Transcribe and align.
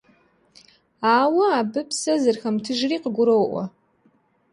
Ауэ 1.17 1.45
абы 1.59 1.81
псэ 1.89 2.13
зэрыхэмытыжри 2.21 2.97
къыгуроӀуэ. 3.03 3.63